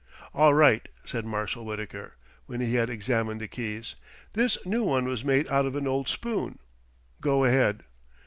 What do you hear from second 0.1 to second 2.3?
"All right," said Marshal Wittaker,